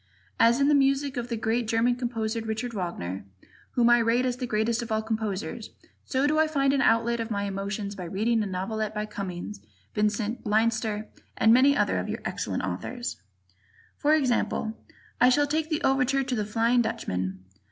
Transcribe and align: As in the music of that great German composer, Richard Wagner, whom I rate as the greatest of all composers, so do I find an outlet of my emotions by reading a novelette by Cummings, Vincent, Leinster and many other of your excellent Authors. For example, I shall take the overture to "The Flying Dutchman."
As 0.39 0.59
in 0.59 0.67
the 0.67 0.73
music 0.73 1.15
of 1.15 1.27
that 1.27 1.41
great 1.41 1.67
German 1.67 1.95
composer, 1.95 2.41
Richard 2.41 2.73
Wagner, 2.73 3.23
whom 3.73 3.87
I 3.91 3.99
rate 3.99 4.25
as 4.25 4.37
the 4.37 4.47
greatest 4.47 4.81
of 4.81 4.91
all 4.91 5.03
composers, 5.03 5.69
so 6.05 6.25
do 6.25 6.39
I 6.39 6.47
find 6.47 6.73
an 6.73 6.81
outlet 6.81 7.19
of 7.19 7.29
my 7.29 7.43
emotions 7.43 7.93
by 7.93 8.05
reading 8.05 8.41
a 8.41 8.47
novelette 8.47 8.95
by 8.95 9.05
Cummings, 9.05 9.59
Vincent, 9.93 10.43
Leinster 10.43 11.07
and 11.37 11.53
many 11.53 11.77
other 11.77 11.99
of 11.99 12.09
your 12.09 12.21
excellent 12.25 12.63
Authors. 12.63 13.21
For 13.95 14.15
example, 14.15 14.73
I 15.21 15.29
shall 15.29 15.45
take 15.45 15.69
the 15.69 15.83
overture 15.83 16.23
to 16.23 16.33
"The 16.35 16.45
Flying 16.45 16.81
Dutchman." 16.81 17.45